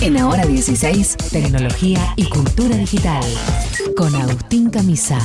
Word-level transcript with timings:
En 0.00 0.16
Ahora 0.16 0.44
16, 0.44 1.16
tecnología 1.32 2.00
y 2.16 2.28
cultura 2.28 2.76
digital. 2.76 3.22
Con 3.96 4.14
Agustín 4.14 4.70
Camisa. 4.70 5.18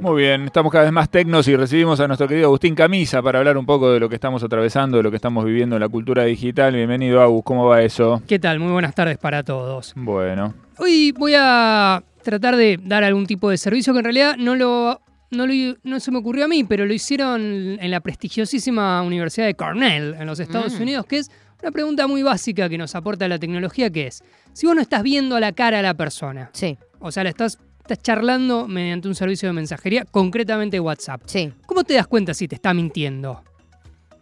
Muy 0.00 0.22
bien, 0.22 0.44
estamos 0.44 0.72
cada 0.72 0.84
vez 0.84 0.92
más 0.92 1.10
tecnos 1.10 1.48
y 1.48 1.56
recibimos 1.56 1.98
a 2.00 2.06
nuestro 2.06 2.28
querido 2.28 2.46
Agustín 2.46 2.74
Camisa 2.74 3.20
para 3.20 3.40
hablar 3.40 3.58
un 3.58 3.66
poco 3.66 3.92
de 3.92 4.00
lo 4.00 4.08
que 4.08 4.14
estamos 4.14 4.42
atravesando, 4.42 4.96
de 4.96 5.02
lo 5.02 5.10
que 5.10 5.16
estamos 5.16 5.44
viviendo 5.44 5.76
en 5.76 5.80
la 5.80 5.88
cultura 5.88 6.24
digital. 6.24 6.74
Bienvenido, 6.74 7.20
Agus, 7.20 7.42
¿cómo 7.44 7.66
va 7.66 7.82
eso? 7.82 8.22
¿Qué 8.26 8.38
tal? 8.38 8.60
Muy 8.60 8.72
buenas 8.72 8.94
tardes 8.94 9.18
para 9.18 9.42
todos. 9.42 9.92
Bueno. 9.96 10.54
Hoy 10.78 11.12
voy 11.12 11.34
a 11.36 12.02
tratar 12.22 12.56
de 12.56 12.78
dar 12.82 13.02
algún 13.02 13.26
tipo 13.26 13.50
de 13.50 13.58
servicio 13.58 13.92
que 13.92 13.98
en 13.98 14.04
realidad 14.04 14.36
no 14.38 14.54
lo 14.54 15.00
no, 15.30 15.46
no, 15.82 16.00
se 16.00 16.10
me 16.10 16.18
ocurrió 16.18 16.44
a 16.46 16.48
mí, 16.48 16.64
pero 16.64 16.86
lo 16.86 16.92
hicieron 16.94 17.40
en 17.80 17.90
la 17.90 18.00
prestigiosísima 18.00 19.02
Universidad 19.02 19.46
de 19.46 19.54
Cornell, 19.54 20.14
en 20.18 20.26
los 20.26 20.40
Estados 20.40 20.78
Mm. 20.78 20.82
Unidos, 20.82 21.06
que 21.06 21.18
es 21.18 21.30
una 21.62 21.70
pregunta 21.72 22.06
muy 22.06 22.22
básica 22.22 22.68
que 22.68 22.78
nos 22.78 22.94
aporta 22.94 23.26
la 23.28 23.38
tecnología, 23.38 23.90
que 23.90 24.06
es, 24.06 24.22
si 24.52 24.66
vos 24.66 24.74
no 24.74 24.80
estás 24.82 25.02
viendo 25.02 25.36
a 25.36 25.40
la 25.40 25.52
cara 25.52 25.80
a 25.80 25.82
la 25.82 25.94
persona, 25.94 26.50
Sí, 26.52 26.78
o 27.00 27.10
sea, 27.12 27.24
la 27.24 27.30
estás, 27.30 27.58
estás 27.80 28.00
charlando 28.02 28.68
mediante 28.68 29.08
un 29.08 29.14
servicio 29.14 29.48
de 29.48 29.52
mensajería, 29.54 30.04
concretamente 30.04 30.78
WhatsApp, 30.80 31.22
sí. 31.26 31.52
¿cómo 31.66 31.84
te 31.84 31.94
das 31.94 32.06
cuenta 32.06 32.32
si 32.34 32.46
te 32.48 32.54
está 32.54 32.72
mintiendo? 32.74 33.42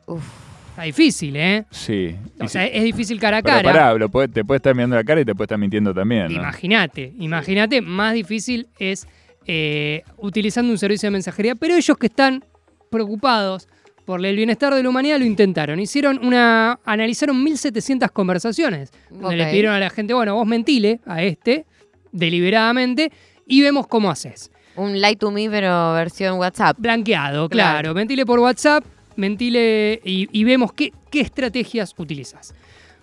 Uf. 0.07 0.25
Está 0.71 0.83
difícil, 0.85 1.35
¿eh? 1.37 1.65
Sí. 1.71 2.15
O 2.39 2.45
Y 2.45 2.49
sea, 2.49 2.67
es 2.67 2.85
difícil 2.85 3.19
cara 3.19 3.39
a 3.39 3.43
Pero 3.43 3.57
cara. 3.57 3.73
pará, 3.73 3.95
lo 3.95 4.11
puede- 4.11 4.29
te 4.29 4.45
puede 4.45 4.57
estar 4.59 4.75
mirando 4.75 4.95
la 4.95 5.05
cara 5.05 5.23
y 5.23 5.25
te 5.25 5.35
puede 5.35 5.47
estar 5.47 5.57
mintiendo 5.57 5.95
también. 5.95 6.27
¿no? 6.27 6.33
Imagínate, 6.33 7.15
imagínate, 7.19 7.81
más 7.81 8.13
difícil 8.13 8.69
es 8.79 9.07
eh, 9.47 10.03
utilizando 10.19 10.73
un 10.73 10.79
servicio 10.79 11.07
de 11.07 11.13
mensajería, 11.13 11.55
pero 11.55 11.75
ellos 11.75 11.97
que 11.97 12.07
están 12.07 12.45
preocupados 12.91 13.69
por 14.05 14.25
el 14.25 14.37
bienestar 14.37 14.75
de 14.75 14.83
la 14.83 14.89
humanidad 14.89 15.19
lo 15.19 15.25
intentaron. 15.25 15.81
Hicieron 15.81 16.25
una. 16.25 16.79
analizaron 16.85 17.43
1700 17.43 18.11
conversaciones. 18.13 18.91
Donde 19.11 19.37
le 19.37 19.47
pidieron 19.47 19.75
a 19.75 19.81
la 19.81 19.91
gente, 19.91 20.15
bueno, 20.15 20.35
vos 20.35 20.47
mentile 20.47 21.01
a 21.05 21.23
este, 21.23 21.67
deliberadamente, 22.13 23.13
y 23.47 23.63
vemos 23.63 23.87
cómo 23.87 24.11
haces. 24.11 24.51
Un 24.77 25.01
Light 25.01 25.19
to 25.19 25.31
Me, 25.31 25.49
pero 25.51 25.93
versión 25.95 26.39
WhatsApp. 26.39 26.77
Blanqueado, 26.79 27.49
claro. 27.49 27.79
Claro. 27.81 27.95
Mentile 27.95 28.25
por 28.25 28.39
WhatsApp, 28.39 28.85
mentile 29.17 30.01
y, 30.05 30.29
y 30.31 30.45
vemos 30.45 30.73
qué, 30.73 30.93
qué 31.11 31.21
estrategias 31.21 31.95
utilizas. 31.97 32.55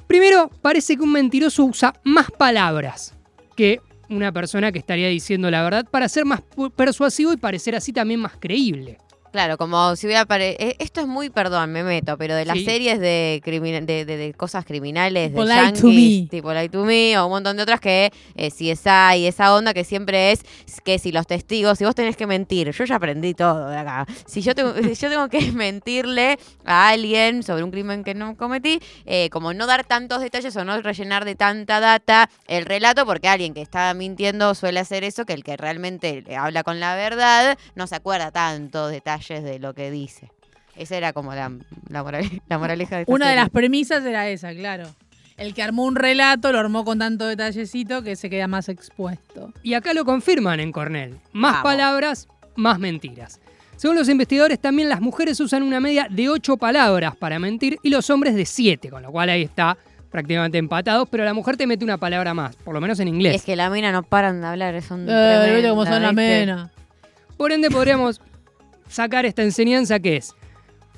Primero, 0.07 0.49
parece 0.61 0.95
que 0.95 1.01
un 1.01 1.11
mentiroso 1.11 1.65
usa 1.65 1.93
más 2.03 2.29
palabras 2.31 3.15
que 3.55 3.81
una 4.09 4.31
persona 4.31 4.71
que 4.71 4.79
estaría 4.79 5.07
diciendo 5.07 5.49
la 5.49 5.63
verdad 5.63 5.85
para 5.89 6.09
ser 6.09 6.25
más 6.25 6.41
persuasivo 6.75 7.33
y 7.33 7.37
parecer 7.37 7.75
así 7.75 7.93
también 7.93 8.19
más 8.19 8.33
creíble. 8.39 8.97
Claro, 9.33 9.57
como 9.57 9.95
si 9.95 10.05
hubiera 10.05 10.27
eh, 10.29 10.75
Esto 10.77 11.01
es 11.01 11.07
muy, 11.07 11.31
perdón, 11.31 11.71
me 11.71 11.83
meto, 11.83 12.19
pero 12.19 12.35
de 12.35 12.45
las 12.45 12.55
Sí. 12.55 12.65
series 12.65 12.99
de, 12.99 13.41
de, 13.43 14.05
de- 14.05 14.17
de 14.17 14.33
cosas 14.35 14.63
criminales, 14.63 15.29
Tipo 15.31 15.43
de 15.47 15.55
to 15.55 15.61
yankees, 15.89 16.21
Me. 16.21 16.27
tipo 16.29 16.53
Light 16.53 16.71
to 16.71 16.85
Me, 16.85 17.17
o 17.17 17.25
un 17.25 17.31
montón 17.31 17.57
de 17.57 17.63
otras 17.63 17.79
que 17.79 18.11
eh, 18.35 18.51
si 18.51 18.69
esa 18.69 19.17
y 19.17 19.25
esa 19.25 19.55
onda 19.55 19.73
que 19.73 19.83
siempre 19.85 20.33
es 20.33 20.41
que 20.85 20.99
si 20.99 21.11
los 21.11 21.25
testigos, 21.25 21.79
si 21.79 21.83
vos 21.83 21.95
tenés 21.95 22.15
que 22.15 22.27
mentir, 22.27 22.69
yo 22.69 22.85
ya 22.85 22.97
aprendí 22.97 23.33
todo 23.33 23.69
de 23.69 23.77
acá. 23.77 24.05
Si 24.27 24.43
yo 24.43 24.53
tengo, 24.53 24.71
si 24.93 24.93
yo 24.93 25.09
tengo 25.09 25.27
que 25.29 25.51
mentirle 25.51 26.37
a 26.63 26.89
alguien 26.89 27.41
sobre 27.41 27.63
un 27.63 27.71
crimen 27.71 28.03
que 28.03 28.13
no 28.13 28.37
cometí, 28.37 28.79
eh, 29.07 29.31
como 29.31 29.51
no 29.55 29.65
dar 29.65 29.83
tantos 29.83 30.21
detalles 30.21 30.55
o 30.57 30.63
no 30.63 30.79
rellenar 30.79 31.25
de 31.25 31.33
tanta 31.33 31.79
data 31.79 32.29
el 32.47 32.65
relato, 32.65 33.07
porque 33.07 33.29
alguien 33.29 33.55
que 33.55 33.63
está 33.63 33.91
mintiendo 33.95 34.53
suele 34.53 34.79
hacer 34.79 35.03
eso, 35.03 35.25
que 35.25 35.33
el 35.33 35.43
que 35.43 35.57
realmente 35.57 36.23
habla 36.37 36.61
con 36.61 36.79
la 36.79 36.95
verdad 36.95 37.57
no 37.73 37.87
se 37.87 37.95
acuerda 37.95 38.29
tantos 38.29 38.91
detalles 38.91 39.22
de 39.29 39.59
lo 39.59 39.73
que 39.73 39.91
dice. 39.91 40.31
Esa 40.75 40.97
era 40.97 41.13
como 41.13 41.33
la, 41.35 41.51
la, 41.89 42.03
moral- 42.03 42.41
la 42.49 42.57
moraleja 42.57 42.95
de 42.97 43.01
esta 43.03 43.13
Una 43.13 43.29
de 43.29 43.35
las 43.35 43.49
premisas 43.49 44.03
era 44.05 44.27
esa, 44.27 44.53
claro. 44.53 44.85
El 45.37 45.53
que 45.53 45.63
armó 45.63 45.85
un 45.85 45.95
relato 45.95 46.51
lo 46.51 46.59
armó 46.59 46.83
con 46.85 46.99
tanto 46.99 47.25
detallecito 47.27 48.03
que 48.03 48.15
se 48.15 48.29
queda 48.29 48.47
más 48.47 48.69
expuesto. 48.69 49.51
Y 49.63 49.73
acá 49.73 49.93
lo 49.93 50.05
confirman 50.05 50.59
en 50.59 50.71
Cornell. 50.71 51.17
Más 51.31 51.53
Vamos. 51.53 51.63
palabras, 51.63 52.27
más 52.55 52.77
mentiras. 52.79 53.39
Según 53.75 53.97
los 53.97 54.07
investigadores, 54.09 54.59
también 54.59 54.89
las 54.89 55.01
mujeres 55.01 55.39
usan 55.39 55.63
una 55.63 55.79
media 55.79 56.07
de 56.09 56.29
8 56.29 56.57
palabras 56.57 57.15
para 57.15 57.39
mentir 57.39 57.77
y 57.81 57.89
los 57.89 58.09
hombres 58.11 58.35
de 58.35 58.45
7, 58.45 58.89
con 58.91 59.01
lo 59.01 59.11
cual 59.11 59.29
ahí 59.29 59.41
está 59.41 59.75
prácticamente 60.11 60.59
empatados, 60.59 61.09
pero 61.09 61.25
la 61.25 61.33
mujer 61.33 61.57
te 61.57 61.65
mete 61.65 61.83
una 61.83 61.97
palabra 61.97 62.35
más, 62.35 62.55
por 62.57 62.75
lo 62.75 62.79
menos 62.79 62.99
en 62.99 63.07
inglés. 63.07 63.35
Es 63.35 63.43
que 63.43 63.55
la 63.55 63.71
mina 63.71 63.91
no 63.91 64.03
paran 64.03 64.39
de 64.41 64.47
hablar, 64.47 64.79
son 64.83 65.07
Eh, 65.09 65.51
viste 65.55 65.69
cómo 65.69 65.85
son 65.85 65.93
tremendas, 65.95 66.01
las 66.01 66.15
¿viste? 66.15 66.39
menas. 66.45 66.71
Por 67.35 67.51
ende, 67.51 67.71
podríamos 67.71 68.21
sacar 68.93 69.25
esta 69.25 69.41
enseñanza 69.43 69.99
que 69.99 70.17
es 70.17 70.33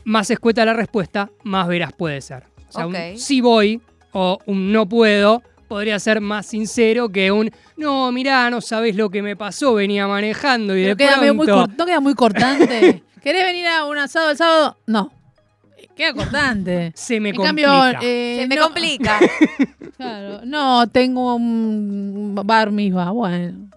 más 0.03 0.29
escueta 0.29 0.66
la 0.66 0.73
respuesta, 0.73 1.31
más 1.44 1.67
veraz 1.67 1.94
puede 1.94 2.22
ser. 2.22 2.44
O 2.69 2.72
sea, 2.72 2.88
un 2.88 2.95
sí 3.17 3.41
voy 3.41 3.81
o 4.11 4.38
un 4.45 4.72
no 4.72 4.88
puedo 4.88 5.41
podría 5.67 5.97
ser 6.00 6.22
más 6.22 6.45
sincero 6.45 7.09
que 7.09 7.31
un 7.31 7.50
no, 7.78 8.11
mirá, 8.11 8.50
no 8.50 8.61
sabés 8.61 8.95
lo 8.95 9.09
que 9.09 9.22
me 9.22 9.35
pasó, 9.35 9.73
venía 9.73 10.07
manejando 10.07 10.78
y 10.78 10.83
Pero 10.83 10.95
de 10.95 10.97
queda 10.97 11.33
muy 11.33 11.47
¿No 11.47 11.85
queda 11.85 12.00
muy 12.00 12.13
cortante? 12.13 13.03
¿Querés 13.23 13.44
venir 13.45 13.66
a 13.67 13.85
un 13.85 13.97
asado 13.97 14.29
el 14.29 14.38
sábado? 14.38 14.77
No. 14.85 15.12
Queda 15.95 16.13
cortante. 16.13 16.91
Se 16.95 17.19
me 17.19 17.29
en 17.29 17.35
complica. 17.35 17.69
cambio, 17.72 18.00
eh, 18.07 18.38
Se 18.41 18.47
me 18.47 18.56
no- 18.56 18.63
complica. 18.63 19.19
Claro, 19.97 20.41
no, 20.44 20.88
tengo 20.89 21.35
un 21.35 22.35
bar 22.44 22.69
misma, 22.69 23.12
bueno. 23.12 23.69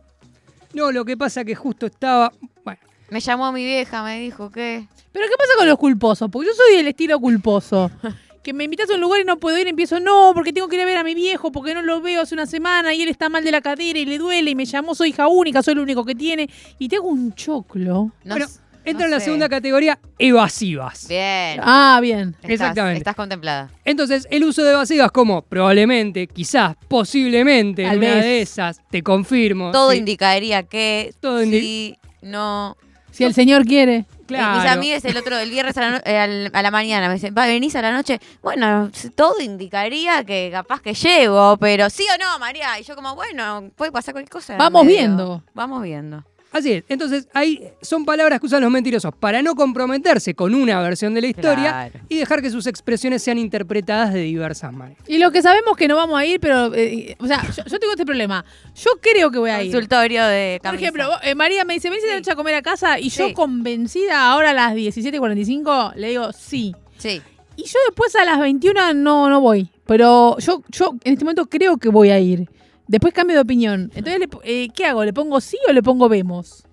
No, 0.74 0.90
lo 0.90 1.04
que 1.04 1.16
pasa 1.16 1.44
que 1.44 1.54
justo 1.54 1.86
estaba... 1.86 2.32
Bueno, 2.64 2.80
me 3.10 3.20
llamó 3.20 3.50
mi 3.52 3.64
vieja, 3.64 4.02
me 4.02 4.20
dijo 4.20 4.50
que... 4.50 4.86
Pero 5.12 5.26
¿qué 5.26 5.34
pasa 5.38 5.52
con 5.56 5.66
los 5.66 5.78
culposos? 5.78 6.28
Porque 6.30 6.48
yo 6.48 6.54
soy 6.54 6.76
del 6.76 6.88
estilo 6.88 7.18
culposo. 7.20 7.90
Que 8.40 8.54
me 8.54 8.64
invitas 8.64 8.88
a 8.88 8.94
un 8.94 9.00
lugar 9.02 9.20
y 9.20 9.24
no 9.24 9.36
puedo 9.36 9.58
ir, 9.58 9.68
empiezo, 9.68 10.00
no, 10.00 10.30
porque 10.32 10.54
tengo 10.54 10.68
que 10.68 10.76
ir 10.76 10.82
a 10.82 10.86
ver 10.86 10.96
a 10.96 11.04
mi 11.04 11.14
viejo, 11.14 11.52
porque 11.52 11.74
no 11.74 11.82
lo 11.82 12.00
veo 12.00 12.22
hace 12.22 12.34
una 12.34 12.46
semana 12.46 12.94
y 12.94 13.02
él 13.02 13.10
está 13.10 13.28
mal 13.28 13.44
de 13.44 13.50
la 13.50 13.60
cadera 13.60 13.98
y 13.98 14.06
le 14.06 14.16
duele 14.16 14.52
y 14.52 14.54
me 14.54 14.64
llamó, 14.64 14.94
soy 14.94 15.10
hija 15.10 15.26
única, 15.28 15.62
soy 15.62 15.72
el 15.72 15.80
único 15.80 16.02
que 16.02 16.14
tiene. 16.14 16.48
Y 16.78 16.88
tengo 16.88 17.08
un 17.08 17.34
choclo. 17.34 18.12
No, 18.24 18.34
Bueno, 18.36 18.46
entra 18.86 19.00
no 19.00 19.04
en 19.06 19.10
la 19.10 19.18
sé. 19.18 19.26
segunda 19.26 19.50
categoría, 19.50 19.98
evasivas. 20.18 21.08
Bien. 21.08 21.60
Ah, 21.62 21.98
bien. 22.00 22.30
Estás- 22.40 22.50
exactamente. 22.52 22.98
Estás 22.98 23.16
contemplada. 23.16 23.70
Entonces, 23.84 24.26
el 24.30 24.44
uso 24.44 24.62
de 24.62 24.70
evasivas 24.72 25.10
como 25.12 25.42
probablemente, 25.42 26.26
quizás, 26.26 26.74
posiblemente, 26.88 27.82
en 27.82 27.88
Tal 27.88 27.98
una 27.98 28.14
vez. 28.14 28.24
de 28.24 28.40
esas, 28.40 28.80
te 28.90 29.02
confirmo. 29.02 29.72
Todo 29.72 29.90
sí, 29.90 29.98
indicaría 29.98 30.62
que 30.62 31.12
Todo 31.20 31.42
indi- 31.42 31.60
sí, 31.60 31.96
no... 32.22 32.78
Si 33.18 33.24
el 33.24 33.34
señor 33.34 33.64
quiere. 33.64 34.06
Claro. 34.26 34.58
Eh, 34.58 34.62
mis 34.62 34.70
amigas 34.70 35.04
el 35.06 35.16
otro, 35.16 35.38
el 35.38 35.50
viernes 35.50 35.76
a 35.78 35.80
la, 35.80 35.90
no- 35.90 36.00
eh, 36.04 36.18
al- 36.18 36.50
a 36.52 36.62
la 36.62 36.70
mañana 36.70 37.08
me 37.08 37.14
dicen, 37.14 37.34
¿va, 37.36 37.46
venís 37.46 37.74
a 37.76 37.82
la 37.82 37.92
noche? 37.92 38.20
Bueno, 38.42 38.90
todo 39.14 39.40
indicaría 39.40 40.22
que 40.24 40.50
capaz 40.52 40.80
que 40.82 40.92
llego, 40.94 41.56
pero 41.58 41.88
sí 41.90 42.04
o 42.14 42.18
no, 42.22 42.38
María. 42.38 42.78
Y 42.78 42.82
yo 42.84 42.94
como, 42.94 43.14
bueno, 43.14 43.70
puede 43.76 43.90
pasar 43.92 44.12
cualquier 44.14 44.30
cosa. 44.30 44.56
Vamos 44.56 44.84
medio. 44.84 44.98
viendo. 44.98 45.42
Vamos 45.54 45.82
viendo. 45.82 46.24
Así 46.50 46.72
es. 46.72 46.84
Entonces, 46.88 47.28
ahí 47.34 47.62
son 47.82 48.04
palabras 48.06 48.40
que 48.40 48.46
usan 48.46 48.62
los 48.62 48.70
mentirosos 48.70 49.12
para 49.14 49.42
no 49.42 49.54
comprometerse 49.54 50.34
con 50.34 50.54
una 50.54 50.80
versión 50.80 51.12
de 51.12 51.20
la 51.20 51.26
historia 51.26 51.70
Claro. 51.90 52.00
y 52.08 52.16
dejar 52.16 52.40
que 52.40 52.50
sus 52.50 52.66
expresiones 52.66 53.22
sean 53.22 53.36
interpretadas 53.38 54.14
de 54.14 54.20
diversas 54.22 54.72
maneras. 54.72 55.02
Y 55.06 55.18
lo 55.18 55.30
que 55.30 55.42
sabemos 55.42 55.76
que 55.76 55.86
no 55.88 55.96
vamos 55.96 56.18
a 56.18 56.24
ir, 56.24 56.40
pero. 56.40 56.74
eh, 56.74 57.16
o 57.18 57.26
sea, 57.26 57.42
yo, 57.54 57.64
yo 57.66 57.78
tengo 57.78 57.92
este 57.92 58.06
problema. 58.06 58.44
Yo 58.74 58.90
creo 59.00 59.30
que 59.30 59.38
voy 59.38 59.50
a 59.50 59.62
ir. 59.62 59.70
Consultorio 59.70 60.24
de 60.24 60.58
Por 60.62 60.70
camisa. 60.70 60.82
ejemplo, 60.84 61.06
vos- 61.08 61.20
eh, 61.22 61.34
María 61.34 61.64
me 61.66 61.74
dice, 61.74 61.90
venís 61.90 62.04
esta 62.04 62.16
noche 62.16 62.30
a 62.30 62.36
comer 62.36 62.54
a 62.54 62.62
casa 62.62 62.98
y 62.98 63.10
yo 63.10 63.28
Sí. 63.28 63.34
convencida 63.34 64.30
ahora 64.30 64.50
a 64.50 64.54
las 64.54 64.74
17.45 64.74 65.92
le 65.96 66.08
digo 66.08 66.32
sí. 66.32 66.74
Sí. 66.96 67.20
Y 67.56 67.64
yo 67.64 67.78
después 67.86 68.14
a 68.16 68.24
las 68.24 68.38
21 68.38 68.94
no, 68.94 69.28
no 69.28 69.40
voy. 69.40 69.68
Pero 69.86 70.38
yo, 70.38 70.62
yo 70.70 70.94
en 71.04 71.12
este 71.12 71.24
momento 71.24 71.46
creo 71.46 71.76
que 71.78 71.88
voy 71.88 72.10
a 72.10 72.18
ir. 72.20 72.48
Después 72.88 73.14
cambio 73.14 73.36
de 73.36 73.42
opinión. 73.42 73.92
Entonces, 73.94 74.18
le 74.18 74.28
eh, 74.44 74.68
¿qué 74.74 74.86
hago? 74.86 75.04
¿Le 75.04 75.12
pongo 75.12 75.40
sí 75.40 75.58
o 75.68 75.72
le 75.72 75.82
pongo 75.82 76.08
vemos? 76.08 76.66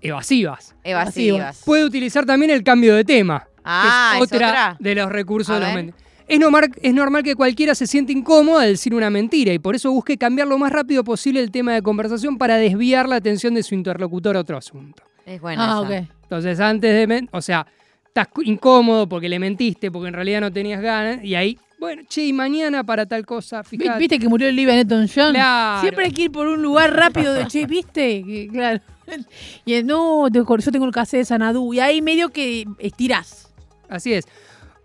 Evasivas. 0.00 0.76
Evasivas. 0.84 1.62
Puede 1.64 1.84
utilizar 1.84 2.26
también 2.26 2.50
el 2.50 2.62
cambio 2.62 2.94
de 2.94 3.04
tema. 3.04 3.48
Ah, 3.64 4.12
que 4.12 4.18
es 4.18 4.30
¿es 4.30 4.34
otra, 4.34 4.48
otra? 4.48 4.76
de 4.78 4.94
los 4.94 5.10
recursos 5.10 5.50
A 5.50 5.58
de 5.58 5.60
los 5.60 5.74
mentirosos. 5.74 6.04
Es 6.26 6.38
normal, 6.38 6.70
es 6.80 6.94
normal 6.94 7.22
que 7.22 7.34
cualquiera 7.34 7.74
se 7.74 7.86
siente 7.86 8.12
incómodo 8.12 8.58
al 8.58 8.68
decir 8.68 8.94
una 8.94 9.10
mentira 9.10 9.52
y 9.52 9.58
por 9.58 9.74
eso 9.74 9.90
busque 9.90 10.16
cambiar 10.16 10.48
lo 10.48 10.56
más 10.56 10.72
rápido 10.72 11.04
posible 11.04 11.40
el 11.40 11.50
tema 11.50 11.74
de 11.74 11.82
conversación 11.82 12.38
para 12.38 12.56
desviar 12.56 13.08
la 13.08 13.16
atención 13.16 13.52
de 13.54 13.62
su 13.62 13.74
interlocutor 13.74 14.36
a 14.36 14.40
otro 14.40 14.56
asunto. 14.56 15.02
Es 15.26 15.40
bueno. 15.40 15.62
ah, 15.62 15.82
esa. 15.84 16.02
ok. 16.02 16.08
Entonces, 16.22 16.60
antes 16.60 17.08
de. 17.08 17.28
O 17.30 17.42
sea, 17.42 17.66
estás 18.06 18.28
incómodo 18.44 19.08
porque 19.08 19.28
le 19.28 19.38
mentiste, 19.38 19.90
porque 19.90 20.08
en 20.08 20.14
realidad 20.14 20.40
no 20.40 20.52
tenías 20.52 20.80
ganas, 20.80 21.22
y 21.22 21.34
ahí, 21.34 21.58
bueno, 21.78 22.02
che, 22.08 22.24
y 22.26 22.32
mañana 22.32 22.84
para 22.84 23.06
tal 23.06 23.26
cosa, 23.26 23.62
fíjate. 23.62 23.98
¿Viste 23.98 24.18
que 24.18 24.28
murió 24.28 24.48
Olivia 24.48 24.74
Newton-John? 24.74 25.32
Claro. 25.32 25.80
Siempre 25.80 26.06
hay 26.06 26.12
que 26.12 26.22
ir 26.22 26.32
por 26.32 26.46
un 26.46 26.62
lugar 26.62 26.94
rápido 26.94 27.34
de, 27.34 27.46
che, 27.46 27.66
¿viste? 27.66 28.22
Que, 28.24 28.48
claro. 28.50 28.80
Y 29.66 29.82
no, 29.82 30.28
yo 30.28 30.72
tengo 30.72 30.86
el 30.86 30.92
cassette 30.92 31.20
de 31.20 31.24
Sanadú. 31.26 31.74
Y 31.74 31.80
ahí 31.80 32.00
medio 32.00 32.30
que 32.30 32.64
estirás. 32.78 33.52
Así 33.88 34.14
es. 34.14 34.24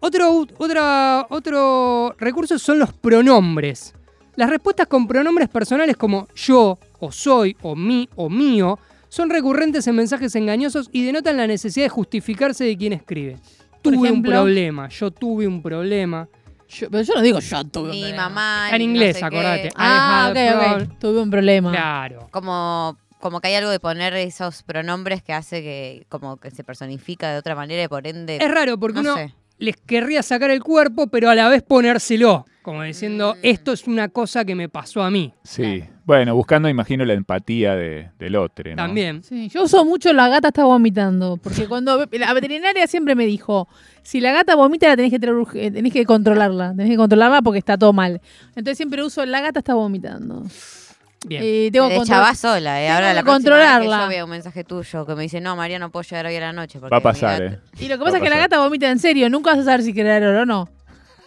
Otro, 0.01 0.45
otra, 0.57 1.25
otro 1.29 2.15
recurso 2.17 2.57
son 2.59 2.79
los 2.79 2.93
pronombres. 2.93 3.93
Las 4.35 4.49
respuestas 4.49 4.87
con 4.87 5.07
pronombres 5.07 5.49
personales 5.49 5.97
como 5.97 6.27
yo, 6.35 6.77
o 6.99 7.11
soy, 7.11 7.57
o 7.61 7.75
mi, 7.75 8.07
o 8.15 8.29
mío, 8.29 8.79
son 9.09 9.29
recurrentes 9.29 9.85
en 9.87 9.95
mensajes 9.95 10.35
engañosos 10.35 10.89
y 10.93 11.03
denotan 11.03 11.35
la 11.35 11.47
necesidad 11.47 11.85
de 11.85 11.89
justificarse 11.89 12.63
de 12.63 12.77
quien 12.77 12.93
escribe. 12.93 13.37
Tuve 13.81 14.11
un 14.11 14.21
problema, 14.21 14.87
yo 14.89 15.11
tuve 15.11 15.47
un 15.47 15.61
problema. 15.61 16.27
Yo- 16.69 16.89
pero 16.89 17.03
yo 17.03 17.13
no 17.15 17.21
digo 17.21 17.39
yo 17.39 17.63
tuve 17.65 17.85
un 17.85 17.91
Mi 17.91 18.01
problema. 18.01 18.29
mamá. 18.29 18.65
Está 18.65 18.75
en 18.75 18.81
y 18.81 18.85
no 18.87 18.91
inglés, 18.93 19.15
sé 19.15 19.19
qué. 19.21 19.25
acordate. 19.25 19.69
Ah, 19.75 20.25
I 20.27 20.31
ok, 20.31 20.37
had 20.37 20.47
a 20.47 20.55
ok. 20.55 20.63
problem. 20.69 20.99
Tuve 20.99 21.21
un 21.21 21.29
problema. 21.31 21.71
Claro. 21.71 22.27
Como, 22.31 22.97
como 23.19 23.41
que 23.41 23.47
hay 23.49 23.55
algo 23.55 23.69
de 23.71 23.79
poner 23.79 24.13
esos 24.13 24.63
pronombres 24.63 25.23
que 25.23 25.33
hace 25.33 25.61
que 25.61 26.05
como 26.09 26.37
que 26.37 26.51
se 26.51 26.63
personifica 26.63 27.31
de 27.31 27.37
otra 27.39 27.55
manera 27.55 27.83
y 27.83 27.87
por 27.87 28.05
ende. 28.07 28.37
Es 28.41 28.51
raro 28.51 28.79
porque 28.79 28.95
no 29.01 29.01
uno 29.01 29.15
sé. 29.15 29.33
les 29.57 29.75
querría 29.77 30.21
sacar 30.23 30.51
el 30.51 30.61
cuerpo, 30.63 31.07
pero 31.07 31.29
a 31.29 31.35
la 31.35 31.49
vez 31.49 31.63
ponérselo. 31.63 32.45
Como 32.61 32.83
diciendo, 32.83 33.33
Mm. 33.35 33.39
esto 33.43 33.71
es 33.71 33.87
una 33.87 34.09
cosa 34.09 34.45
que 34.45 34.53
me 34.53 34.69
pasó 34.69 35.01
a 35.01 35.09
mí. 35.09 35.33
Sí. 35.43 35.83
Bueno, 36.09 36.33
buscando, 36.33 36.67
imagino, 36.69 37.05
la 37.05 37.13
empatía 37.13 37.75
de- 37.75 38.09
del 38.17 38.35
otro. 38.35 38.67
¿no? 38.71 38.77
También. 38.77 39.21
Sí, 39.21 39.47
yo 39.49 39.61
uso 39.65 39.85
mucho 39.85 40.11
la 40.11 40.27
gata 40.27 40.47
está 40.47 40.63
vomitando, 40.63 41.37
porque 41.37 41.67
cuando 41.69 42.03
la 42.11 42.33
veterinaria 42.33 42.87
siempre 42.87 43.13
me 43.13 43.27
dijo, 43.27 43.67
si 44.01 44.19
la 44.19 44.31
gata 44.31 44.55
vomita 44.55 44.87
la 44.87 44.95
tenés 44.95 45.11
que 45.11 45.19
tener 45.19 45.35
urg- 45.35 45.51
eh, 45.55 45.69
tenés 45.69 45.93
que 45.93 46.05
controlarla, 46.05 46.69
tenés 46.71 46.89
que 46.89 46.97
controlarla 46.97 47.43
porque 47.43 47.59
está 47.59 47.77
todo 47.77 47.93
mal. 47.93 48.21
Entonces 48.55 48.75
siempre 48.77 49.03
uso 49.03 49.23
la 49.23 49.39
gata 49.39 49.59
está 49.59 49.75
vomitando. 49.75 50.43
Bien. 51.27 51.43
Y 51.45 51.69
tengo 51.69 51.89
Te 51.89 51.95
que 51.97 52.01
echabas 52.01 52.41
controlar- 52.41 52.57
sola, 52.59 52.81
eh. 52.81 52.85
tengo 52.87 52.95
Ahora 52.95 53.13
la 53.13 53.21
próxima 53.21 53.55
vez 53.57 53.65
que 53.65 53.69
controlarla. 53.73 54.03
yo 54.05 54.09
veo 54.09 54.25
un 54.25 54.31
mensaje 54.31 54.63
tuyo 54.63 55.05
que 55.05 55.13
me 55.13 55.21
dice, 55.21 55.41
no, 55.41 55.55
María, 55.55 55.77
no 55.77 55.91
puedo 55.91 56.01
llegar 56.01 56.25
hoy 56.25 56.35
a 56.37 56.39
la 56.39 56.53
noche. 56.53 56.79
Porque 56.79 56.91
Va 56.91 56.97
a 56.97 57.01
pasar, 57.03 57.39
gata-". 57.43 57.55
¿eh? 57.55 57.59
Y 57.85 57.87
lo 57.87 57.99
que 57.99 58.03
pasa 58.05 58.17
es 58.17 58.23
que 58.23 58.29
la 58.31 58.37
gata 58.37 58.57
vomita 58.57 58.89
en 58.89 58.97
serio, 58.97 59.29
nunca 59.29 59.51
vas 59.51 59.59
a 59.59 59.63
saber 59.63 59.83
si 59.83 59.93
querer 59.93 60.23
o 60.23 60.45
no. 60.47 60.69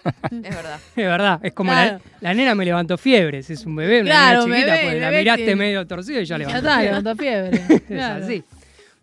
Es 0.05 0.43
verdad. 0.57 0.79
Es 0.97 1.05
verdad, 1.07 1.41
es 1.43 1.53
como 1.53 1.71
Claro. 1.71 2.01
la, 2.21 2.29
la 2.29 2.35
nena 2.35 2.55
me 2.55 2.65
levantó 2.65 2.97
fiebre, 2.99 3.43
si 3.43 3.53
es 3.55 3.65
un 3.67 3.77
bebé, 3.77 4.01
una 4.03 4.11
Claro, 4.11 4.47
nena 4.47 4.57
chiquita, 4.57 4.75
bebé, 4.77 4.89
pues 4.91 5.01
la 5.01 5.11
miraste 5.11 5.57
medio 5.57 5.87
torcido 5.87 6.21
y 6.21 6.25
ya 6.25 6.39
Ya 6.39 6.39
levantó 6.39 6.59
está, 6.59 6.79
fiebre. 7.17 7.51
levantó 7.51 7.61
fiebre. 7.61 7.75
Es 7.75 7.83
Claro. 7.83 8.25
así. 8.25 8.45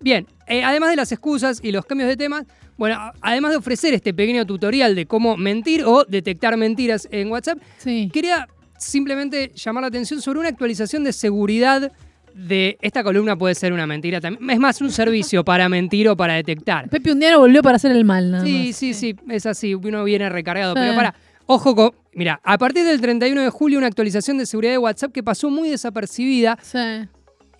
Bien, 0.02 0.28
eh, 0.48 0.64
además 0.64 0.90
de 0.92 0.96
las 0.96 1.12
excusas 1.12 1.60
y 1.62 1.72
los 1.72 1.86
cambios 1.86 2.08
de 2.10 2.16
temas, 2.18 2.46
bueno, 2.78 3.12
además 3.22 3.52
de 3.52 3.58
ofrecer 3.58 3.94
este 3.94 4.14
pequeño 4.14 4.46
tutorial 4.46 4.96
de 4.96 5.06
cómo 5.06 5.36
mentir 5.36 5.84
o 5.86 6.06
detectar 6.06 6.56
mentiras 6.56 7.08
en 7.12 7.30
WhatsApp, 7.30 7.60
Sí. 7.78 8.10
quería 8.14 8.48
simplemente 8.78 9.52
llamar 9.56 9.82
la 9.82 9.88
atención 9.88 10.22
sobre 10.22 10.40
una 10.40 10.48
actualización 10.50 11.04
de 11.04 11.12
seguridad 11.12 11.92
de 12.48 12.78
esta 12.82 13.04
columna 13.04 13.36
puede 13.38 13.54
ser 13.56 13.74
una 13.74 13.86
mentira 13.86 14.22
también. 14.22 14.50
Es 14.50 14.60
más, 14.60 14.80
un 14.82 14.92
servicio 14.92 15.44
para 15.44 15.68
mentir 15.70 16.08
o 16.10 16.16
para 16.16 16.36
detectar. 16.36 16.90
Pepe 16.90 17.12
un 17.12 17.20
día 17.20 17.32
no 17.32 17.40
volvió 17.40 17.62
para 17.62 17.76
hacer 17.76 17.92
el 17.92 18.06
mal, 18.06 18.32
nada 18.32 18.46
Sí, 18.46 18.68
más. 18.68 18.76
sí, 18.78 18.94
sí, 18.94 19.16
es 19.30 19.46
así, 19.46 19.76
uno 19.76 20.04
viene 20.04 20.30
recargado. 20.30 20.74
Pero 20.74 20.96
para, 20.96 21.14
ojo 21.46 21.76
con. 21.76 21.92
Mira, 22.14 22.40
a 22.44 22.58
partir 22.58 22.86
del 22.86 23.00
31 23.02 23.42
de 23.42 23.50
julio, 23.50 23.78
una 23.78 23.88
actualización 23.88 24.38
de 24.38 24.46
seguridad 24.46 24.72
de 24.74 24.78
WhatsApp 24.78 25.12
que 25.12 25.22
pasó 25.24 25.50
muy 25.50 25.70
desapercibida 25.70 26.58
Sí. 26.62 26.80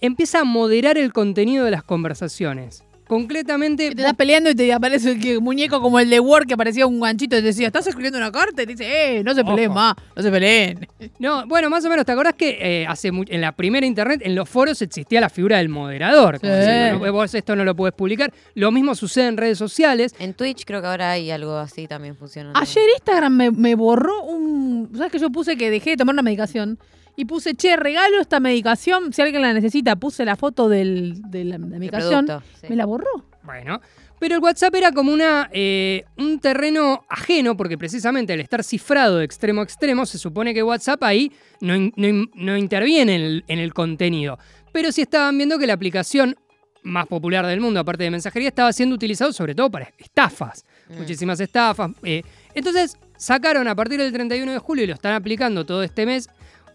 empieza 0.02 0.40
a 0.40 0.44
moderar 0.44 0.98
el 0.98 1.12
contenido 1.14 1.66
de 1.66 1.72
las 1.72 1.84
conversaciones. 1.84 2.84
Concretamente. 3.10 3.90
Te 3.96 4.02
estás 4.04 4.14
peleando 4.16 4.52
y 4.52 4.56
te 4.56 4.72
aparece 4.72 5.14
el 5.14 5.42
muñeco 5.42 5.82
como 5.82 6.00
el 6.00 6.12
de 6.12 6.20
Word 6.20 6.46
que 6.46 6.54
aparecía 6.54 6.86
un 6.86 7.00
ganchito 7.00 7.36
y 7.36 7.40
te 7.40 7.48
decía, 7.48 7.66
¿estás 7.66 7.88
escribiendo 7.88 8.20
una 8.20 8.32
carta? 8.32 8.62
Y 8.62 8.68
te 8.68 8.74
dice, 8.74 9.18
eh, 9.18 9.24
no 9.24 9.34
se 9.34 9.44
peleen 9.44 9.72
Ojo. 9.72 9.80
más, 9.80 9.96
no 10.16 10.22
se 10.22 10.30
peleen. 10.30 10.88
No, 11.18 11.48
bueno, 11.48 11.72
más 11.72 11.84
o 11.86 11.90
menos, 11.90 12.06
¿te 12.06 12.12
acordás 12.12 12.36
que 12.36 12.60
eh, 12.62 12.86
hace 12.88 13.08
en 13.08 13.42
la 13.42 13.52
primera 13.52 13.84
internet, 13.88 14.22
en 14.24 14.36
los 14.36 14.48
foros 14.48 14.80
existía 14.84 15.20
la 15.20 15.30
figura 15.30 15.58
del 15.58 15.70
moderador? 15.70 16.40
Como 16.40 16.54
"No, 16.54 17.12
vos 17.12 17.34
esto 17.34 17.56
no 17.56 17.66
lo 17.66 17.76
puedes 17.76 17.96
publicar. 17.96 18.32
Lo 18.54 18.72
mismo 18.72 18.94
sucede 18.94 19.26
en 19.28 19.38
redes 19.38 19.58
sociales. 19.58 20.14
En 20.20 20.36
Twitch 20.36 20.64
creo 20.64 20.80
que 20.80 20.88
ahora 20.88 21.10
hay 21.10 21.32
algo 21.32 21.58
así 21.58 21.88
también 21.88 22.16
funciona. 22.16 22.52
Ayer 22.54 22.84
Instagram 22.96 23.34
me, 23.34 23.50
me 23.50 23.74
borró 23.74 24.22
un... 24.24 24.92
¿Sabes 24.96 25.12
que 25.12 25.18
yo 25.18 25.32
puse 25.32 25.58
que 25.58 25.72
dejé 25.72 25.90
de 25.92 25.98
tomar 25.98 26.14
una 26.14 26.22
medicación? 26.22 26.78
Y 27.20 27.26
puse, 27.26 27.54
che, 27.54 27.76
regalo 27.76 28.22
esta 28.22 28.40
medicación, 28.40 29.12
si 29.12 29.22
alguien 29.22 29.42
la 29.42 29.52
necesita. 29.52 29.98
Puse 29.98 30.24
la 30.24 30.38
foto 30.38 30.70
del, 30.70 31.22
de 31.30 31.44
la, 31.44 31.58
la 31.58 31.68
medicación. 31.68 32.26
producto, 32.26 32.48
sí. 32.62 32.68
Me 32.70 32.78
la 32.78 32.86
borró. 32.86 33.26
Bueno, 33.44 33.82
pero 34.20 34.36
el 34.36 34.42
WhatsApp 34.42 34.74
era 34.76 34.94
como 34.94 35.12
una, 35.12 35.50
eh, 35.52 36.06
un 36.18 36.40
terreno 36.40 37.04
ajeno, 37.10 37.58
porque 37.58 37.78
precisamente 37.78 38.32
al 38.32 38.40
estar 38.40 38.64
cifrado 38.64 39.18
de 39.18 39.26
extremo 39.26 39.60
a 39.60 39.64
extremo, 39.66 40.06
se 40.06 40.18
supone 40.18 40.54
que 40.54 40.64
WhatsApp 40.64 41.04
ahí 41.04 41.30
no, 41.60 41.78
no 41.98 42.30
no 42.36 42.58
interviene 42.58 43.16
en 43.16 43.22
el, 43.22 43.44
en 43.50 43.60
el 43.60 43.74
contenido. 43.74 44.40
Pero 44.72 44.94
sí 44.94 45.02
estaban 45.02 45.38
viendo 45.38 45.60
que 45.60 45.68
la 45.68 45.74
aplicación 45.74 46.38
más 46.84 47.06
popular 47.08 47.46
del 47.46 47.60
mundo, 47.60 47.82
aparte 47.82 48.06
de 48.06 48.12
mensajería, 48.12 48.48
estaba 48.48 48.72
siendo 48.72 48.96
utilizado 48.96 49.34
sobre 49.34 49.56
todo 49.56 49.70
para 49.70 49.92
estafas. 49.98 50.64
Mm. 50.88 51.00
Muchísimas 51.00 51.38
estafas. 51.42 51.92
eh. 52.04 52.24
Entonces 52.54 52.98
sacaron 53.18 53.68
a 53.68 53.76
partir 53.76 54.00
del 54.00 54.14
31 54.14 54.54
de 54.54 54.60
julio 54.60 54.86
y 54.86 54.88
lo 54.88 54.94
están 54.94 55.14
aplicando 55.14 55.66
todo 55.66 55.84
este 55.84 56.06
mes, 56.06 56.30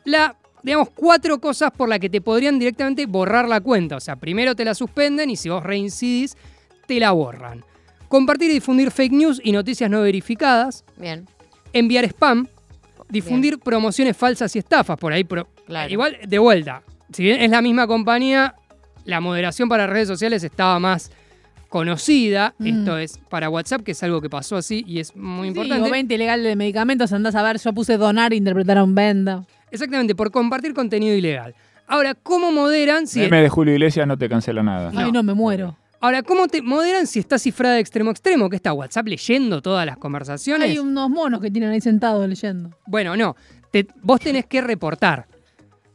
la, 0.04 0.36
digamos, 0.62 0.88
cuatro 0.94 1.40
cosas 1.40 1.70
por 1.70 1.88
las 1.88 1.98
que 1.98 2.08
te 2.10 2.20
podrían 2.20 2.58
directamente 2.58 3.06
borrar 3.06 3.48
la 3.48 3.60
cuenta. 3.60 3.96
O 3.96 4.00
sea, 4.00 4.16
primero 4.16 4.54
te 4.54 4.64
la 4.64 4.74
suspenden 4.74 5.30
y 5.30 5.36
si 5.36 5.48
vos 5.48 5.62
reincidís, 5.62 6.36
te 6.86 6.98
la 7.00 7.12
borran. 7.12 7.64
Compartir 8.08 8.50
y 8.50 8.54
difundir 8.54 8.90
fake 8.90 9.12
news 9.12 9.40
y 9.42 9.52
noticias 9.52 9.90
no 9.90 10.02
verificadas. 10.02 10.84
Bien, 10.96 11.26
Enviar 11.72 12.04
spam. 12.04 12.46
Difundir 13.08 13.58
promociones 13.58 14.16
falsas 14.16 14.54
y 14.56 14.60
estafas. 14.60 14.96
Por 14.98 15.12
ahí, 15.12 15.24
claro. 15.66 15.92
igual, 15.92 16.16
de 16.26 16.38
vuelta. 16.38 16.82
Si 17.12 17.22
bien 17.22 17.40
es 17.40 17.50
la 17.50 17.60
misma 17.62 17.86
compañía, 17.86 18.54
la 19.04 19.20
moderación 19.20 19.68
para 19.68 19.86
redes 19.86 20.08
sociales 20.08 20.42
estaba 20.44 20.78
más 20.78 21.10
conocida. 21.68 22.54
Mm. 22.58 22.66
Esto 22.66 22.98
es 22.98 23.18
para 23.28 23.50
WhatsApp, 23.50 23.82
que 23.82 23.92
es 23.92 24.02
algo 24.02 24.20
que 24.20 24.30
pasó 24.30 24.56
así 24.56 24.84
y 24.86 25.00
es 25.00 25.14
muy 25.16 25.48
Sí, 25.48 25.48
importante. 25.48 25.88
o 25.88 25.92
venta 25.92 26.14
ilegal 26.14 26.42
de 26.42 26.54
medicamentos, 26.56 27.12
andás 27.12 27.34
a 27.34 27.42
ver, 27.42 27.58
yo 27.58 27.72
puse 27.72 27.96
donar, 27.96 28.32
interpretaron 28.32 28.94
venda. 28.94 29.44
Exactamente, 29.74 30.14
por 30.14 30.30
compartir 30.30 30.72
contenido 30.72 31.14
ilegal. 31.14 31.54
Ahora, 31.86 32.14
¿cómo 32.14 32.50
moderan 32.52 33.06
si 33.06 33.20
Meme 33.20 33.42
de 33.42 33.48
Julio 33.50 33.74
Iglesias 33.74 34.06
no 34.06 34.16
te 34.16 34.28
cancela 34.28 34.62
nada. 34.62 34.90
Ay, 34.96 35.12
no, 35.12 35.22
me 35.22 35.34
muero. 35.34 35.76
Ahora, 36.00 36.22
¿cómo 36.22 36.48
te 36.48 36.62
moderan 36.62 37.06
si 37.06 37.18
está 37.18 37.38
cifrada 37.38 37.74
de 37.74 37.80
extremo 37.80 38.10
a 38.10 38.12
extremo? 38.12 38.48
¿Que 38.50 38.56
está 38.56 38.72
WhatsApp 38.72 39.06
leyendo 39.08 39.60
todas 39.62 39.84
las 39.86 39.96
conversaciones? 39.98 40.68
Hay 40.70 40.78
unos 40.78 41.10
monos 41.10 41.40
que 41.40 41.50
tienen 41.50 41.70
ahí 41.70 41.80
sentados 41.80 42.28
leyendo. 42.28 42.70
Bueno, 42.86 43.16
no. 43.16 43.36
Te- 43.70 43.86
vos 44.02 44.20
tenés 44.20 44.46
que 44.46 44.60
reportar. 44.60 45.26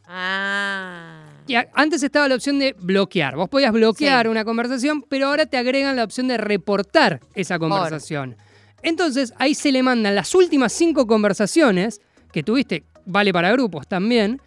Ah. 0.06 1.26
Y 1.46 1.54
a- 1.54 1.68
antes 1.74 2.02
estaba 2.02 2.28
la 2.28 2.34
opción 2.34 2.58
de 2.58 2.74
bloquear. 2.78 3.36
Vos 3.36 3.48
podías 3.48 3.72
bloquear 3.72 4.26
Sí. 4.26 4.30
una 4.30 4.44
conversación, 4.44 5.02
pero 5.08 5.28
ahora 5.28 5.46
te 5.46 5.56
agregan 5.56 5.96
la 5.96 6.04
opción 6.04 6.28
de 6.28 6.36
reportar 6.36 7.20
esa 7.34 7.58
conversación. 7.58 8.36
Entonces, 8.82 9.32
ahí 9.38 9.54
se 9.54 9.72
le 9.72 9.82
mandan 9.82 10.14
las 10.14 10.34
últimas 10.34 10.72
cinco 10.72 11.06
conversaciones 11.06 12.00
que 12.32 12.42
tuviste, 12.42 12.84
vale 13.10 13.32
para 13.32 13.52
grupos 13.52 13.86
también. 13.86 14.40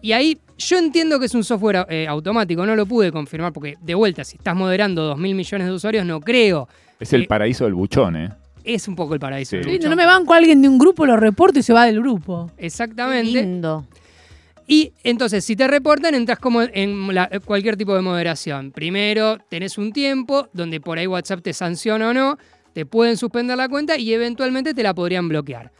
Y 0.00 0.12
ahí 0.12 0.38
yo 0.58 0.78
entiendo 0.78 1.18
que 1.20 1.26
es 1.26 1.34
un 1.34 1.44
software 1.44 1.86
eh, 1.88 2.06
automático, 2.08 2.66
no 2.66 2.74
lo 2.74 2.86
pude 2.86 3.12
confirmar 3.12 3.52
porque, 3.52 3.76
de 3.80 3.94
vuelta, 3.94 4.24
si 4.24 4.36
estás 4.36 4.54
moderando 4.56 5.02
2 5.04 5.18
mil 5.18 5.34
millones 5.34 5.66
de 5.68 5.72
usuarios, 5.72 6.04
no 6.04 6.20
creo. 6.20 6.68
Es 6.98 7.12
el 7.12 7.22
Eh, 7.22 7.26
paraíso 7.26 7.64
del 7.64 7.74
buchón, 7.74 8.16
¿eh? 8.16 8.28
Es 8.64 8.86
un 8.88 8.94
poco 8.96 9.14
el 9.14 9.20
paraíso. 9.20 9.50
Sí. 9.50 9.56
del 9.58 9.66
buchón. 9.76 9.90
no 9.90 9.96
me 9.96 10.06
banco 10.06 10.34
a 10.34 10.36
alguien 10.36 10.60
de 10.62 10.68
un 10.68 10.78
grupo, 10.78 11.06
lo 11.06 11.16
reporto 11.16 11.58
y 11.58 11.62
se 11.62 11.72
va 11.72 11.84
del 11.86 12.00
grupo. 12.00 12.50
Exactamente. 12.58 13.42
Lindo. 13.42 13.86
Y 14.66 14.92
entonces, 15.02 15.44
si 15.44 15.56
te 15.56 15.66
reportan, 15.66 16.14
entras 16.14 16.38
como 16.38 16.62
en 16.62 17.12
la- 17.14 17.28
cualquier 17.44 17.76
tipo 17.76 17.94
de 17.94 18.00
moderación. 18.02 18.70
Primero, 18.70 19.38
tenés 19.48 19.76
un 19.78 19.92
tiempo 19.92 20.48
donde 20.52 20.80
por 20.80 20.98
ahí 20.98 21.06
WhatsApp 21.06 21.42
te 21.42 21.52
sanciona 21.52 22.08
o 22.10 22.12
no, 22.14 22.38
te 22.72 22.86
pueden 22.86 23.16
suspender 23.16 23.56
la 23.56 23.68
cuenta 23.68 23.98
y 23.98 24.12
eventualmente 24.12 24.72
te 24.74 24.82
la 24.82 24.94
podrían 24.94 25.28
bloquear. 25.28 25.72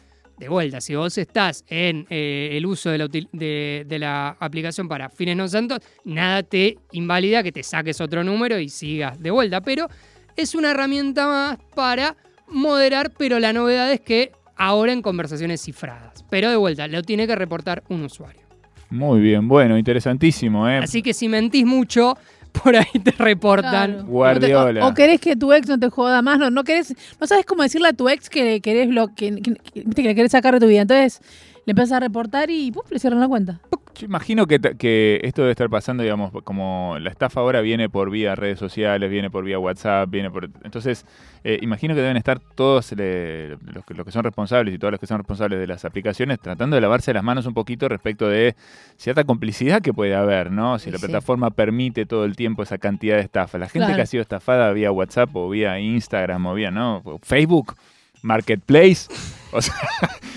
De 0.42 0.48
vuelta, 0.48 0.80
si 0.80 0.96
vos 0.96 1.16
estás 1.18 1.64
en 1.68 2.04
eh, 2.10 2.48
el 2.54 2.66
uso 2.66 2.90
de 2.90 2.98
la, 2.98 3.04
util- 3.06 3.28
de- 3.30 3.84
de 3.86 3.98
la 4.00 4.30
aplicación 4.40 4.88
para 4.88 5.08
fines 5.08 5.36
no 5.36 5.46
santos, 5.46 5.78
nada 6.04 6.42
te 6.42 6.78
invalida 6.90 7.44
que 7.44 7.52
te 7.52 7.62
saques 7.62 8.00
otro 8.00 8.24
número 8.24 8.58
y 8.58 8.68
sigas 8.68 9.22
de 9.22 9.30
vuelta. 9.30 9.60
Pero 9.60 9.86
es 10.34 10.56
una 10.56 10.72
herramienta 10.72 11.28
más 11.28 11.58
para 11.76 12.16
moderar, 12.48 13.12
pero 13.16 13.38
la 13.38 13.52
novedad 13.52 13.92
es 13.92 14.00
que 14.00 14.32
ahora 14.56 14.92
en 14.92 15.00
conversaciones 15.00 15.62
cifradas. 15.62 16.24
Pero 16.28 16.50
de 16.50 16.56
vuelta, 16.56 16.88
lo 16.88 17.02
tiene 17.02 17.28
que 17.28 17.36
reportar 17.36 17.84
un 17.88 18.02
usuario. 18.02 18.42
Muy 18.90 19.20
bien, 19.20 19.46
bueno, 19.46 19.78
interesantísimo, 19.78 20.68
¿eh? 20.68 20.78
Así 20.78 21.02
que 21.02 21.14
si 21.14 21.28
mentís 21.28 21.64
mucho, 21.64 22.18
por 22.52 22.76
ahí 22.76 22.98
te 23.02 23.10
reportan. 23.12 23.92
Claro. 23.92 24.04
Guardiola. 24.06 24.86
O, 24.86 24.90
o 24.90 24.94
querés 24.94 25.20
que 25.20 25.36
tu 25.36 25.52
ex 25.52 25.68
no 25.68 25.78
te 25.78 25.88
joda 25.90 26.22
más, 26.22 26.38
no, 26.38 26.50
no 26.50 26.64
querés, 26.64 26.94
no 27.20 27.26
sabes 27.26 27.44
cómo 27.46 27.62
decirle 27.62 27.88
a 27.88 27.92
tu 27.92 28.08
ex 28.08 28.28
que 28.30 28.60
querés 28.60 28.88
lo 28.88 29.08
que, 29.14 29.36
que- 29.42 29.54
que- 29.54 29.84
que 29.84 30.02
le 30.02 30.14
querés 30.14 30.32
sacar 30.32 30.54
de 30.54 30.60
tu 30.60 30.66
vida. 30.66 30.82
Entonces 30.82 31.20
le 31.66 31.70
empiezas 31.72 31.92
a 31.92 32.00
reportar 32.00 32.50
y 32.50 32.70
¡pum! 32.72 32.82
le 32.90 32.98
cierran 32.98 33.20
la 33.20 33.28
cuenta. 33.28 33.60
Yo 33.94 34.06
imagino 34.06 34.46
que, 34.46 34.58
que 34.58 35.20
esto 35.22 35.42
debe 35.42 35.50
estar 35.52 35.68
pasando, 35.68 36.02
digamos, 36.02 36.32
como 36.44 36.96
la 36.98 37.10
estafa 37.10 37.40
ahora 37.40 37.60
viene 37.60 37.90
por 37.90 38.10
vía 38.10 38.34
redes 38.34 38.58
sociales, 38.58 39.10
viene 39.10 39.30
por 39.30 39.44
vía 39.44 39.58
WhatsApp, 39.58 40.08
viene 40.08 40.30
por... 40.30 40.48
Entonces, 40.64 41.04
eh, 41.44 41.58
imagino 41.60 41.94
que 41.94 42.00
deben 42.00 42.16
estar 42.16 42.40
todos 42.40 42.94
eh, 42.98 43.56
los, 43.74 43.84
que, 43.84 43.92
los 43.94 44.06
que 44.06 44.10
son 44.12 44.24
responsables 44.24 44.74
y 44.74 44.78
todos 44.78 44.92
los 44.92 44.98
que 45.00 45.06
son 45.06 45.18
responsables 45.18 45.60
de 45.60 45.66
las 45.66 45.84
aplicaciones 45.84 46.40
tratando 46.40 46.74
de 46.76 46.80
lavarse 46.80 47.12
las 47.12 47.22
manos 47.22 47.44
un 47.46 47.52
poquito 47.54 47.86
respecto 47.88 48.28
de 48.28 48.54
cierta 48.96 49.24
complicidad 49.24 49.82
que 49.82 49.92
puede 49.92 50.14
haber, 50.14 50.50
¿no? 50.50 50.78
Si 50.78 50.86
Sí, 50.86 50.90
la 50.90 50.98
sí. 50.98 51.04
plataforma 51.06 51.50
permite 51.50 52.06
todo 52.06 52.24
el 52.24 52.34
tiempo 52.34 52.62
esa 52.62 52.78
cantidad 52.78 53.16
de 53.16 53.22
estafa. 53.22 53.58
La 53.58 53.66
gente 53.68 53.84
Claro. 53.86 53.96
que 53.96 54.02
ha 54.02 54.06
sido 54.06 54.22
estafada 54.22 54.72
vía 54.72 54.90
WhatsApp 54.90 55.28
o 55.36 55.48
vía 55.50 55.78
Instagram 55.78 56.46
o 56.46 56.54
vía, 56.54 56.70
¿no? 56.70 57.02
Facebook, 57.22 57.74
Marketplace. 58.22 59.08
O 59.52 59.60
sea, 59.62 59.74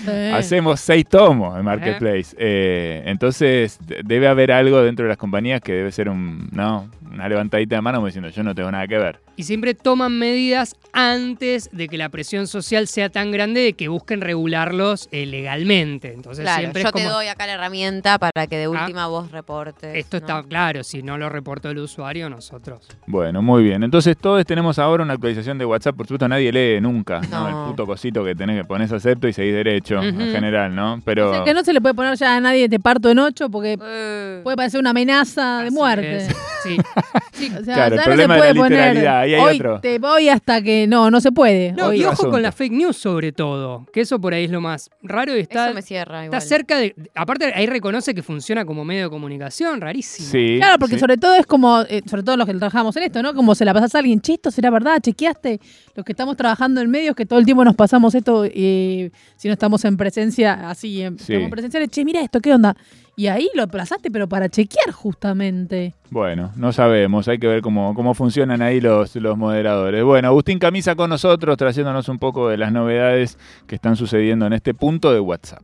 Sí. 0.04 0.10
Hacemos 0.34 0.78
seis 0.80 1.04
tomos 1.08 1.58
en 1.58 1.64
Marketplace. 1.64 2.36
Eh, 2.38 3.02
entonces, 3.06 3.78
de- 3.84 4.02
debe 4.04 4.28
haber 4.28 4.52
algo 4.52 4.80
dentro 4.82 5.04
de 5.04 5.08
las 5.08 5.18
compañías 5.18 5.60
que 5.60 5.72
debe 5.72 5.90
ser 5.90 6.08
un, 6.08 6.48
¿no? 6.52 6.88
Una 7.16 7.28
levantadita 7.28 7.76
de 7.76 7.82
mano 7.82 7.98
como 7.98 8.06
diciendo 8.06 8.28
yo 8.30 8.42
no 8.42 8.54
tengo 8.54 8.70
nada 8.70 8.86
que 8.86 8.98
ver. 8.98 9.20
Y 9.38 9.42
siempre 9.42 9.74
toman 9.74 10.18
medidas 10.18 10.74
antes 10.92 11.68
de 11.70 11.88
que 11.88 11.98
la 11.98 12.08
presión 12.08 12.46
social 12.46 12.86
sea 12.88 13.10
tan 13.10 13.30
grande 13.30 13.60
de 13.60 13.72
que 13.74 13.88
busquen 13.88 14.22
regularlos 14.22 15.08
eh, 15.12 15.26
legalmente. 15.26 16.12
Entonces 16.14 16.42
Claro, 16.44 16.60
siempre 16.60 16.82
yo 16.82 16.88
es 16.88 16.94
te 16.94 17.02
doy 17.04 17.26
acá 17.26 17.46
la 17.46 17.54
herramienta 17.54 18.18
para 18.18 18.46
que 18.46 18.56
de 18.56 18.68
última 18.68 19.06
vos 19.08 19.30
reportes. 19.30 19.94
esto 19.94 20.16
¿no? 20.20 20.26
está 20.26 20.42
claro, 20.48 20.82
si 20.84 21.02
no 21.02 21.18
lo 21.18 21.28
reportó 21.28 21.68
el 21.70 21.78
usuario, 21.78 22.30
nosotros. 22.30 22.86
Bueno, 23.06 23.42
muy 23.42 23.62
bien. 23.62 23.82
Entonces 23.82 24.16
todos 24.16 24.44
tenemos 24.46 24.78
ahora 24.78 25.02
una 25.02 25.14
actualización 25.14 25.58
de 25.58 25.66
WhatsApp. 25.66 25.96
Por 25.96 26.06
supuesto 26.06 26.28
nadie 26.28 26.50
lee 26.50 26.80
nunca, 26.80 27.20
¿no? 27.30 27.50
No. 27.50 27.64
El 27.64 27.70
puto 27.70 27.86
cosito 27.86 28.24
que 28.24 28.34
tenés 28.34 28.56
que 28.60 28.64
pones 28.64 28.90
acepto 28.90 29.28
y 29.28 29.32
seguís 29.34 29.52
derecho, 29.52 30.02
en 30.02 30.18
general, 30.32 30.74
¿no? 30.74 31.02
Pero... 31.04 31.30
O 31.30 31.34
sea, 31.34 31.44
que 31.44 31.52
no 31.52 31.62
se 31.62 31.72
le 31.74 31.80
puede 31.82 31.94
poner 31.94 32.16
ya 32.16 32.36
a 32.36 32.40
nadie 32.40 32.68
te 32.68 32.80
parto 32.80 33.10
en 33.10 33.18
ocho 33.18 33.50
porque 33.50 33.76
Eh, 33.82 34.40
puede 34.42 34.56
parecer 34.56 34.80
una 34.80 34.90
amenaza 34.90 35.60
de 35.60 35.66
Así 35.68 35.74
muerte. 35.76 36.16
es. 36.16 36.36
Sí. 36.62 36.76
Sí, 37.32 37.50
o 37.58 37.64
sea, 37.64 37.74
Claro, 37.74 37.94
el 37.94 38.00
ya 38.00 38.04
problema 38.04 38.36
no 38.36 38.42
de 38.42 38.48
se 38.48 38.54
la 38.54 38.54
puede 38.54 38.54
poner. 38.54 38.70
literalidad, 38.94 39.18
ahí 39.20 39.34
hay 39.34 39.40
Hoy 39.40 39.56
otro. 39.56 39.80
te 39.80 39.98
voy 39.98 40.28
hasta 40.28 40.62
que 40.62 40.86
no, 40.86 41.10
no 41.10 41.20
se 41.20 41.32
puede. 41.32 41.72
No, 41.72 41.86
Hoy- 41.88 42.00
y 42.00 42.04
ojo 42.04 42.12
asunto. 42.12 42.30
con 42.32 42.42
la 42.42 42.52
fake 42.52 42.72
news 42.72 42.96
sobre 42.96 43.32
todo, 43.32 43.86
que 43.92 44.00
eso 44.00 44.20
por 44.20 44.32
ahí 44.34 44.44
es 44.44 44.50
lo 44.50 44.60
más 44.60 44.90
raro 45.02 45.36
y 45.36 45.40
está, 45.40 45.66
eso 45.66 45.74
me 45.74 45.82
cierra 45.82 46.24
igual. 46.24 46.38
está 46.38 46.40
cerca 46.48 46.78
de... 46.78 46.94
Aparte 47.14 47.52
ahí 47.54 47.66
reconoce 47.66 48.14
que 48.14 48.22
funciona 48.22 48.64
como 48.64 48.84
medio 48.84 49.04
de 49.04 49.10
comunicación, 49.10 49.80
rarísimo. 49.80 50.28
Sí. 50.30 50.56
Claro, 50.58 50.78
porque 50.78 50.94
sí. 50.94 51.00
sobre 51.00 51.16
todo 51.16 51.34
es 51.34 51.46
como, 51.46 51.82
eh, 51.88 52.02
sobre 52.08 52.22
todo 52.22 52.36
los 52.36 52.46
que 52.46 52.54
trabajamos 52.54 52.96
en 52.96 53.02
esto, 53.04 53.22
¿no? 53.22 53.34
Como 53.34 53.54
se 53.54 53.64
la 53.64 53.74
pasás 53.74 53.94
a 53.94 53.98
alguien, 53.98 54.20
che, 54.20 54.34
esto 54.34 54.50
será 54.50 54.70
verdad, 54.70 54.98
chequeaste. 55.00 55.60
Los 55.94 56.04
que 56.04 56.12
estamos 56.12 56.36
trabajando 56.36 56.80
en 56.80 56.90
medios, 56.90 57.14
que 57.16 57.26
todo 57.26 57.38
el 57.38 57.44
tiempo 57.44 57.64
nos 57.64 57.74
pasamos 57.76 58.14
esto, 58.14 58.44
eh, 58.46 59.10
si 59.36 59.48
no 59.48 59.52
estamos 59.52 59.84
en 59.84 59.96
presencia, 59.96 60.68
así, 60.70 61.02
en, 61.02 61.18
Sí. 61.18 61.32
estamos 61.34 61.50
presenciales, 61.50 61.90
che, 61.90 62.04
mira 62.04 62.20
esto, 62.20 62.40
¿qué 62.40 62.52
onda? 62.54 62.76
Y 63.18 63.28
ahí 63.28 63.48
lo 63.54 63.62
aplazaste, 63.62 64.10
pero 64.10 64.28
para 64.28 64.50
chequear 64.50 64.92
justamente. 64.92 65.94
Bueno, 66.10 66.52
no 66.54 66.70
sabemos, 66.72 67.28
hay 67.28 67.38
que 67.38 67.46
ver 67.46 67.62
cómo, 67.62 67.94
cómo 67.94 68.12
funcionan 68.12 68.60
ahí 68.60 68.78
los, 68.78 69.16
los 69.16 69.38
moderadores. 69.38 70.04
Bueno, 70.04 70.28
Agustín 70.28 70.58
Camisa 70.58 70.94
con 70.96 71.08
nosotros, 71.08 71.56
trayéndonos 71.56 72.10
un 72.10 72.18
poco 72.18 72.50
de 72.50 72.58
las 72.58 72.72
novedades 72.72 73.38
que 73.66 73.76
están 73.76 73.96
sucediendo 73.96 74.46
en 74.46 74.52
este 74.52 74.74
punto 74.74 75.14
de 75.14 75.20
WhatsApp. 75.20 75.62